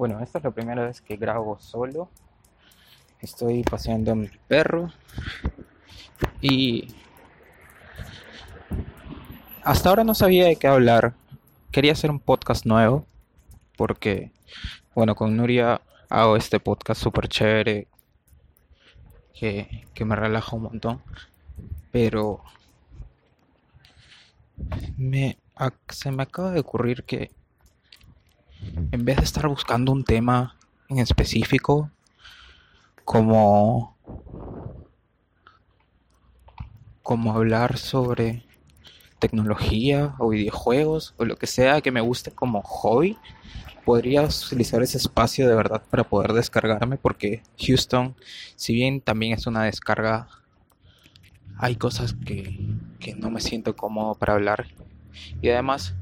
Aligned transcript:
Bueno, 0.00 0.18
esta 0.20 0.38
es 0.38 0.44
la 0.44 0.50
primera 0.50 0.86
vez 0.86 1.02
que 1.02 1.18
grabo 1.18 1.58
solo. 1.58 2.08
Estoy 3.20 3.62
paseando 3.64 4.12
a 4.12 4.14
mi 4.14 4.30
perro. 4.48 4.90
Y 6.40 6.94
hasta 9.62 9.90
ahora 9.90 10.02
no 10.02 10.14
sabía 10.14 10.46
de 10.46 10.56
qué 10.56 10.68
hablar. 10.68 11.12
Quería 11.70 11.92
hacer 11.92 12.10
un 12.10 12.18
podcast 12.18 12.64
nuevo. 12.64 13.04
Porque, 13.76 14.32
bueno, 14.94 15.14
con 15.14 15.36
Nuria 15.36 15.82
hago 16.08 16.38
este 16.38 16.60
podcast 16.60 17.02
súper 17.02 17.28
chévere. 17.28 17.86
Que, 19.34 19.86
que 19.92 20.06
me 20.06 20.16
relaja 20.16 20.56
un 20.56 20.62
montón. 20.62 21.02
Pero 21.92 22.42
me, 24.96 25.36
se 25.90 26.10
me 26.10 26.22
acaba 26.22 26.52
de 26.52 26.60
ocurrir 26.60 27.04
que 27.04 27.32
en 28.92 29.04
vez 29.04 29.16
de 29.16 29.24
estar 29.24 29.46
buscando 29.48 29.92
un 29.92 30.04
tema 30.04 30.56
en 30.88 30.98
específico, 30.98 31.90
como, 33.04 33.96
como 37.02 37.32
hablar 37.32 37.78
sobre 37.78 38.44
tecnología 39.18 40.14
o 40.18 40.30
videojuegos 40.30 41.14
o 41.18 41.24
lo 41.24 41.36
que 41.36 41.46
sea 41.46 41.80
que 41.80 41.92
me 41.92 42.00
guste 42.00 42.30
como 42.30 42.62
hobby, 42.62 43.18
podría 43.84 44.22
utilizar 44.22 44.82
ese 44.82 44.98
espacio 44.98 45.48
de 45.48 45.54
verdad 45.54 45.82
para 45.90 46.04
poder 46.04 46.32
descargarme 46.32 46.96
porque 46.96 47.42
Houston, 47.58 48.14
si 48.56 48.74
bien 48.74 49.00
también 49.00 49.34
es 49.34 49.46
una 49.46 49.64
descarga, 49.64 50.28
hay 51.58 51.76
cosas 51.76 52.14
que, 52.24 52.58
que 52.98 53.14
no 53.14 53.30
me 53.30 53.40
siento 53.40 53.76
cómodo 53.76 54.14
para 54.14 54.34
hablar. 54.34 54.66
Y 55.42 55.50
además, 55.50 55.94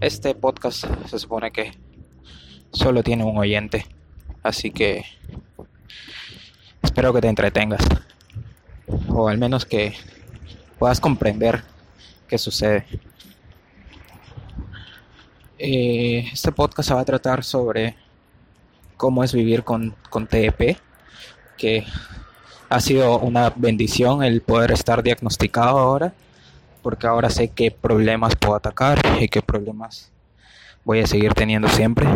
este 0.00 0.34
podcast 0.34 0.84
se 1.06 1.18
supone 1.18 1.52
que 1.52 1.72
solo 2.72 3.02
tiene 3.02 3.24
un 3.24 3.38
oyente. 3.38 3.86
Así 4.42 4.70
que 4.70 5.04
espero 6.82 7.12
que 7.12 7.20
te 7.20 7.28
entretengas. 7.28 7.82
O 9.08 9.28
al 9.28 9.38
menos 9.38 9.64
que 9.64 9.94
puedas 10.78 11.00
comprender 11.00 11.62
qué 12.26 12.38
sucede. 12.38 12.86
Eh, 15.58 16.28
este 16.32 16.50
podcast 16.50 16.90
va 16.90 17.00
a 17.00 17.04
tratar 17.04 17.44
sobre 17.44 17.94
cómo 18.96 19.22
es 19.22 19.32
vivir 19.32 19.62
con, 19.62 19.94
con 20.10 20.26
TEP, 20.26 20.76
que 21.56 21.84
ha 22.68 22.80
sido 22.80 23.18
una 23.20 23.52
bendición 23.54 24.24
el 24.24 24.42
poder 24.42 24.72
estar 24.72 25.02
diagnosticado 25.02 25.78
ahora, 25.78 26.14
porque 26.82 27.06
ahora 27.06 27.30
sé 27.30 27.48
qué 27.48 27.70
problemas 27.70 28.34
puedo 28.34 28.56
atacar 28.56 28.98
y 29.20 29.28
qué 29.28 29.42
problemas 29.42 30.10
voy 30.84 31.00
a 31.00 31.06
seguir 31.06 31.34
teniendo 31.34 31.68
siempre. 31.68 32.08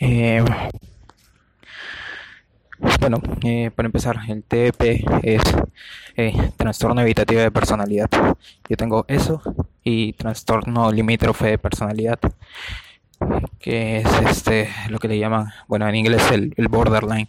Eh, 0.00 0.44
bueno, 3.00 3.20
eh, 3.44 3.70
para 3.74 3.86
empezar, 3.86 4.18
el 4.28 4.42
TEP 4.42 4.74
es 5.22 5.42
eh, 6.16 6.50
trastorno 6.56 7.00
evitativo 7.00 7.40
de 7.40 7.50
personalidad. 7.50 8.08
Yo 8.68 8.76
tengo 8.76 9.04
eso 9.08 9.40
y 9.84 10.12
trastorno 10.14 10.90
limítrofe 10.90 11.46
de 11.46 11.58
personalidad, 11.58 12.18
que 13.60 13.98
es 13.98 14.06
este 14.28 14.68
lo 14.88 14.98
que 14.98 15.08
le 15.08 15.18
llaman, 15.18 15.52
bueno, 15.68 15.88
en 15.88 15.94
inglés 15.94 16.30
el, 16.32 16.52
el 16.56 16.68
borderline. 16.68 17.28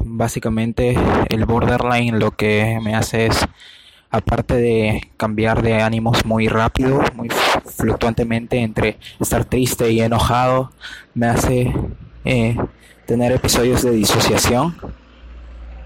básicamente, 0.00 0.96
el 1.30 1.44
borderline 1.46 2.18
lo 2.18 2.32
que 2.32 2.78
me 2.82 2.94
hace 2.94 3.26
es 3.26 3.46
aparte 4.10 4.54
de 4.54 5.10
cambiar 5.16 5.62
de 5.62 5.82
ánimos 5.82 6.24
muy 6.24 6.48
rápido, 6.48 7.02
muy 7.14 7.28
fluctuantemente 7.64 8.58
entre 8.58 8.98
estar 9.20 9.44
triste 9.44 9.90
y 9.90 10.00
enojado, 10.00 10.72
me 11.14 11.26
hace 11.26 11.74
eh, 12.24 12.56
tener 13.06 13.32
episodios 13.32 13.82
de 13.82 13.90
disociación. 13.90 14.76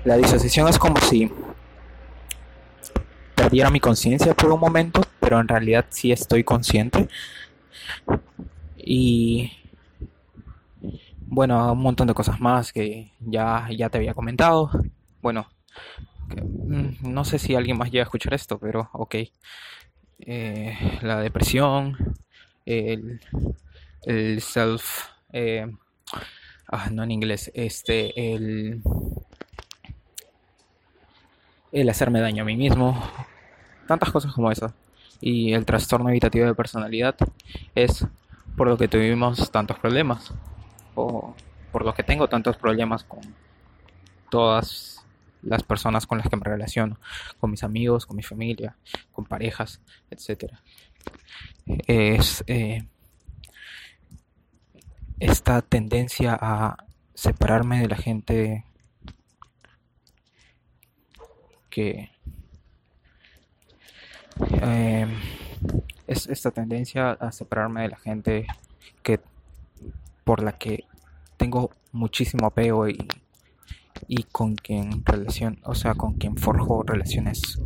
La 0.05 0.17
disociación 0.17 0.69
es 0.69 0.79
como 0.79 0.97
si 0.99 1.31
perdiera 3.35 3.71
mi 3.71 3.81
conciencia 3.81 4.35
por 4.35 4.53
un 4.53 4.61
momento, 4.61 5.03
pero 5.21 5.41
en 5.41 5.49
realidad 5.49 5.87
sí 5.89 6.13
estoy 6.13 6.45
consciente. 6.45 7.09
Y 8.77 9.53
bueno, 11.27 11.73
un 11.73 11.81
montón 11.81 12.07
de 12.07 12.15
cosas 12.15 12.41
más 12.41 12.73
que 12.73 13.13
ya, 13.21 13.69
ya 13.77 13.89
te 13.89 13.99
había 13.99 14.15
comentado. 14.15 14.71
Bueno, 15.21 15.47
no 17.03 17.25
sé 17.25 17.39
si 17.39 17.55
alguien 17.55 17.79
más 17.79 17.91
llega 17.91 18.03
a 18.03 18.05
escuchar 18.05 18.35
esto, 18.35 18.59
pero 18.59 18.89
ok. 18.93 19.17
Eh, 20.21 20.99
la 21.03 21.21
depresión, 21.21 21.97
el, 22.65 23.21
el 24.05 24.41
self, 24.41 25.09
eh, 25.33 25.67
ah, 26.69 26.91
no 26.91 27.03
en 27.03 27.11
inglés, 27.11 27.51
este, 27.55 28.35
el, 28.35 28.83
el 31.73 31.89
hacerme 31.89 32.21
daño 32.21 32.43
a 32.43 32.47
mí 32.47 32.57
mismo, 32.57 33.03
tantas 33.89 34.11
cosas 34.11 34.33
como 34.33 34.51
eso. 34.51 34.73
Y 35.21 35.53
el 35.53 35.65
trastorno 35.65 36.09
evitativo 36.11 36.47
de 36.47 36.55
personalidad 36.55 37.17
es 37.75 38.07
por 38.57 38.69
lo 38.69 38.77
que 38.77 38.89
tuvimos 38.89 39.51
tantos 39.51 39.79
problemas, 39.79 40.33
o 40.95 41.35
por 41.73 41.85
lo 41.85 41.95
que 41.95 42.03
tengo 42.03 42.29
tantos 42.29 42.57
problemas 42.57 43.05
con 43.05 43.21
todas 44.31 45.02
las 45.43 45.63
personas 45.63 46.07
con 46.07 46.19
las 46.19 46.29
que 46.29 46.37
me 46.37 46.45
relaciono, 46.45 46.99
con 47.39 47.51
mis 47.51 47.63
amigos, 47.65 48.07
con 48.07 48.17
mi 48.17 48.23
familia, 48.23 48.77
con 49.13 49.25
parejas, 49.25 49.81
etc. 50.11 50.55
Es 51.87 52.45
eh, 52.47 52.87
esta 55.19 55.63
tendencia 55.63 56.37
a 56.41 56.77
separarme 57.15 57.81
de 57.81 57.89
la 57.89 57.97
gente 57.97 58.65
que 61.71 62.11
eh, 64.63 65.07
es 66.07 66.27
esta 66.27 66.51
tendencia 66.51 67.13
a 67.13 67.33
separarme 67.33 67.83
de 67.83 67.89
la 67.89 67.97
gente 67.97 68.47
que 69.03 69.21
por 70.25 70.43
la 70.43 70.53
que 70.59 70.85
tengo 71.37 71.71
muchísimo 71.93 72.47
apego 72.47 72.89
y 72.89 73.09
y 74.09 74.25
con 74.25 74.57
quien 74.57 75.05
relación, 75.05 75.59
o 75.65 75.75
sea, 75.75 75.95
con 75.95 76.15
quien 76.15 76.37
forjo 76.37 76.83
relaciones 76.83 77.61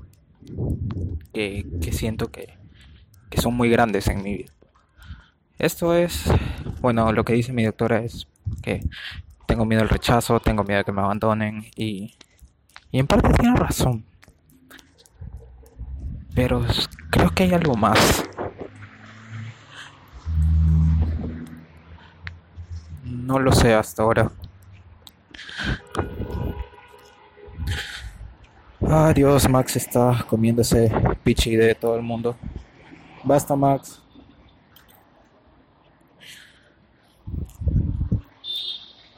que, 1.32 1.90
siento 1.92 2.30
que, 2.30 2.58
que 3.30 3.40
son 3.40 3.54
muy 3.54 3.68
grandes 3.70 4.08
en 4.08 4.22
mi 4.22 4.36
vida. 4.36 4.52
Esto 5.58 5.94
es, 5.94 6.24
bueno, 6.80 7.12
lo 7.12 7.24
que 7.24 7.32
dice 7.32 7.52
mi 7.52 7.64
doctora 7.64 8.02
es 8.02 8.26
que 8.62 8.82
tengo 9.46 9.64
miedo 9.64 9.82
al 9.82 9.88
rechazo, 9.88 10.40
tengo 10.40 10.64
miedo 10.64 10.80
a 10.80 10.84
que 10.84 10.92
me 10.92 11.00
abandonen 11.00 11.64
y, 11.76 12.14
y 12.90 12.98
en 12.98 13.06
parte 13.06 13.32
tiene 13.32 13.56
razón. 13.56 14.04
Pero 16.34 16.62
creo 17.10 17.30
que 17.30 17.44
hay 17.44 17.54
algo 17.54 17.74
más. 17.74 18.24
No 23.04 23.38
lo 23.38 23.52
sé 23.52 23.72
hasta 23.72 24.02
ahora. 24.02 24.30
Adiós, 28.88 29.48
Max 29.48 29.74
está 29.74 30.24
comiéndose 30.28 30.90
pichi 31.24 31.56
de 31.56 31.74
todo 31.74 31.96
el 31.96 32.02
mundo. 32.02 32.36
Basta, 33.24 33.56
Max. 33.56 34.00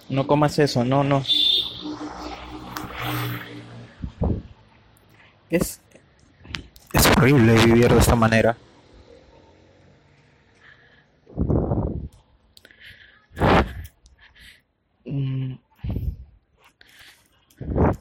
No 0.09 0.27
comas 0.27 0.59
eso, 0.59 0.84
no, 0.84 1.05
no. 1.05 1.23
Es, 5.51 5.83
es 6.95 7.07
horrible 7.07 7.55
vivir 7.67 7.93
de 7.93 7.99
esta 7.99 8.17
manera. 8.17 8.57
Mm. 15.04 15.59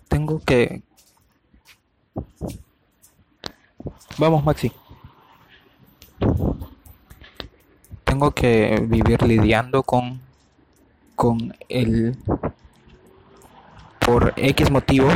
Tengo 0.07 0.39
que, 0.39 0.83
Vamos, 4.17 4.43
Maxi. 4.43 4.71
Tengo 8.03 8.31
que 8.31 8.83
vivir 8.87 9.21
lidiando 9.23 9.83
con 9.83 10.21
con 11.15 11.55
el 11.69 12.15
por 13.99 14.33
X 14.37 14.69
motivos 14.69 15.13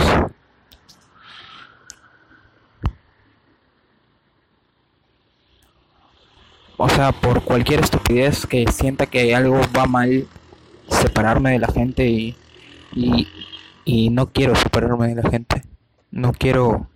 o 6.78 6.90
sea, 6.90 7.12
por 7.12 7.44
cualquier 7.44 7.82
estupidez 7.82 8.48
que 8.48 8.66
sienta 8.72 9.06
que 9.06 9.36
algo 9.36 9.62
va 9.78 9.86
mal, 9.86 10.28
separarme 10.90 11.52
de 11.52 11.60
la 11.60 11.68
gente 11.68 12.08
y, 12.08 12.36
y, 12.94 13.28
y 13.86 14.10
no 14.10 14.32
quiero 14.32 14.56
separarme 14.56 15.10
de 15.10 15.22
la 15.22 15.30
gente. 15.30 15.62
No 16.10 16.34
quiero 16.34 16.88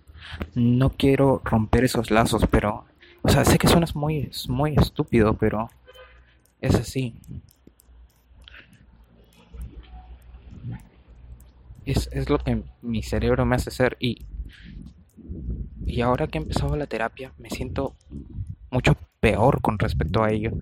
no 0.54 0.90
quiero 0.90 1.40
romper 1.44 1.84
esos 1.84 2.10
lazos, 2.10 2.46
pero 2.50 2.84
O 3.22 3.28
sea, 3.28 3.44
sé 3.44 3.58
que 3.58 3.66
suena 3.68 3.86
muy, 3.94 4.30
muy 4.48 4.74
estúpido, 4.76 5.34
pero 5.34 5.68
es 6.60 6.74
así. 6.76 7.14
Es, 11.84 12.08
es 12.12 12.28
lo 12.28 12.38
que 12.38 12.62
mi 12.82 13.02
cerebro 13.02 13.44
me 13.46 13.56
hace 13.56 13.70
hacer 13.70 13.96
y, 14.00 14.26
y 15.84 16.00
ahora 16.00 16.26
que 16.26 16.38
he 16.38 16.42
empezado 16.42 16.76
la 16.76 16.86
terapia 16.86 17.32
me 17.38 17.48
siento 17.50 17.94
mucho 18.70 18.96
peor 19.20 19.60
con 19.60 19.78
respecto 19.78 20.22
a 20.22 20.30
ello. 20.30 20.52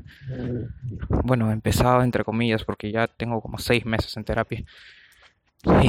Bueno, 1.25 1.51
he 1.51 1.53
empezado 1.53 2.03
entre 2.03 2.25
comillas 2.25 2.65
porque 2.65 2.93
ya 2.93 3.07
tengo 3.09 3.41
como 3.41 3.59
seis 3.59 3.85
meses 3.87 4.17
en 4.17 4.25
terapia. 4.25 4.65
Y 5.65 5.89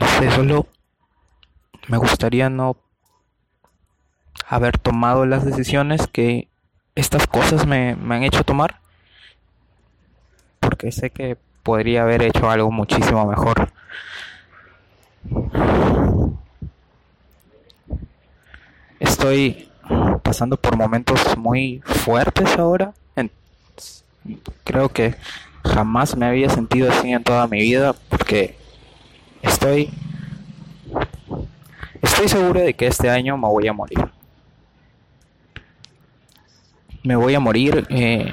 no 0.00 0.06
sé, 0.18 0.30
solo 0.30 0.66
me 1.88 1.96
gustaría 1.96 2.48
no 2.50 2.76
haber 4.46 4.78
tomado 4.78 5.26
las 5.26 5.44
decisiones 5.44 6.06
que 6.06 6.48
estas 6.94 7.26
cosas 7.26 7.66
me, 7.66 7.96
me 7.96 8.16
han 8.16 8.22
hecho 8.22 8.44
tomar. 8.44 8.80
Porque 10.60 10.92
sé 10.92 11.10
que 11.10 11.36
podría 11.62 12.02
haber 12.02 12.22
hecho 12.22 12.50
algo 12.50 12.70
muchísimo 12.70 13.26
mejor. 13.26 13.70
Estoy 19.00 19.68
pasando 20.22 20.56
por 20.56 20.76
momentos 20.76 21.36
muy 21.36 21.80
fuertes 21.84 22.58
ahora. 22.58 22.92
creo 24.64 24.90
que 24.90 25.14
jamás 25.64 26.16
me 26.16 26.26
había 26.26 26.50
sentido 26.50 26.90
así 26.90 27.12
en 27.12 27.22
toda 27.22 27.46
mi 27.46 27.60
vida 27.60 27.94
porque 28.08 28.56
estoy 29.42 29.90
estoy 32.02 32.28
seguro 32.28 32.60
de 32.60 32.74
que 32.74 32.86
este 32.86 33.10
año 33.10 33.36
me 33.36 33.48
voy 33.48 33.68
a 33.68 33.72
morir. 33.72 33.98
Me 37.02 37.16
voy 37.16 37.34
a 37.34 37.40
morir, 37.40 37.86
eh, 37.90 38.32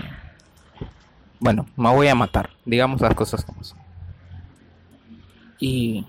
bueno, 1.39 1.65
me 1.77 1.89
voy 1.89 2.07
a 2.07 2.15
matar, 2.15 2.49
digamos 2.65 3.01
las 3.01 3.13
cosas 3.13 3.45
como 3.45 3.63
son. 3.63 3.79
Y 5.59 6.05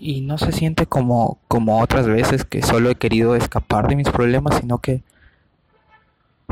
y 0.00 0.22
no 0.22 0.38
se 0.38 0.50
siente 0.50 0.86
como, 0.86 1.38
como 1.46 1.80
otras 1.80 2.06
veces 2.06 2.46
que 2.46 2.62
solo 2.62 2.90
he 2.90 2.94
querido 2.94 3.36
escapar 3.36 3.86
de 3.86 3.96
mis 3.96 4.08
problemas, 4.08 4.58
sino 4.58 4.78
que 4.78 5.02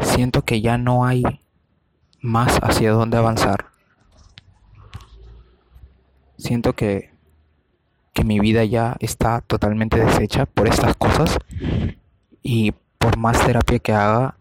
siento 0.03 0.45
que 0.45 0.61
ya 0.61 0.77
no 0.77 1.07
hay 1.07 1.23
más 2.21 2.59
hacia 2.63 2.93
dónde 2.93 3.17
avanzar. 3.17 3.67
Siento 6.39 6.73
que, 6.75 7.11
que 8.13 8.25
mi 8.25 8.39
vida 8.39 8.65
ya 8.65 8.97
está 9.01 9.41
totalmente 9.41 9.99
deshecha 9.99 10.47
por 10.47 10.69
estas 10.69 10.97
cosas 10.97 11.37
y 12.43 12.73
por 12.99 13.19
más 13.19 13.45
terapia 13.45 13.79
que 13.81 13.93
haga, 13.93 14.37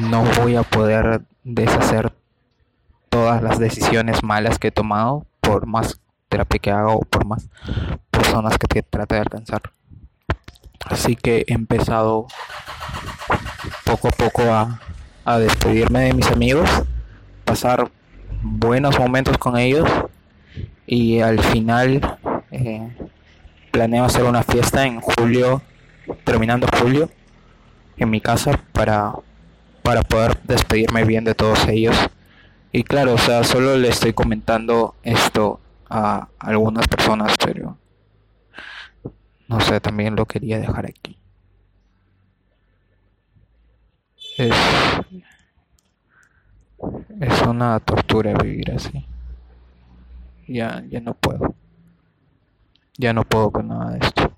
no 0.00 0.24
voy 0.40 0.56
a 0.56 0.62
poder 0.64 1.22
deshacer 1.44 2.12
todas 3.08 3.42
las 3.42 3.58
decisiones 3.58 4.22
malas 4.22 4.58
que 4.58 4.68
he 4.68 4.72
tomado, 4.72 5.26
por 5.40 5.66
más 5.66 6.00
terapia 6.28 6.58
que 6.58 6.70
haga 6.70 6.88
o 6.88 7.00
por 7.00 7.24
más 7.24 7.48
personas 8.10 8.58
que 8.58 8.82
trate 8.82 9.14
de 9.14 9.20
alcanzar. 9.20 9.62
Así 10.86 11.16
que 11.16 11.44
he 11.46 11.54
empezado 11.54 12.26
poco 13.84 14.08
a 14.08 14.10
poco 14.10 14.42
a, 14.42 14.80
a 15.24 15.38
despedirme 15.38 16.00
de 16.00 16.14
mis 16.14 16.30
amigos, 16.30 16.68
pasar 17.44 17.90
buenos 18.42 18.98
momentos 18.98 19.38
con 19.38 19.56
ellos 19.56 19.88
y 20.86 21.20
al 21.20 21.40
final 21.40 22.18
eh, 22.50 22.88
planeo 23.70 24.04
hacer 24.04 24.24
una 24.24 24.42
fiesta 24.42 24.86
en 24.86 25.00
julio, 25.00 25.62
terminando 26.24 26.66
julio, 26.80 27.10
en 27.96 28.10
mi 28.10 28.20
casa 28.20 28.58
para, 28.72 29.12
para 29.82 30.02
poder 30.02 30.40
despedirme 30.44 31.04
bien 31.04 31.24
de 31.24 31.34
todos 31.34 31.66
ellos 31.68 31.96
y 32.70 32.84
claro, 32.84 33.14
o 33.14 33.18
sea, 33.18 33.44
solo 33.44 33.76
le 33.76 33.88
estoy 33.88 34.12
comentando 34.12 34.94
esto 35.02 35.60
a 35.88 36.28
algunas 36.38 36.86
personas, 36.86 37.34
pero 37.42 37.78
no 39.48 39.60
sé, 39.60 39.80
también 39.80 40.14
lo 40.14 40.26
quería 40.26 40.58
dejar 40.58 40.86
aquí. 40.86 41.18
Es, 44.36 44.54
es 47.20 47.42
una 47.42 47.78
tortura 47.80 48.34
vivir 48.34 48.70
así. 48.72 49.06
Ya, 50.46 50.82
ya 50.88 51.00
no 51.00 51.14
puedo. 51.14 51.54
Ya 52.96 53.12
no 53.12 53.24
puedo 53.24 53.50
con 53.50 53.68
nada 53.68 53.92
de 53.92 53.98
esto. 53.98 54.37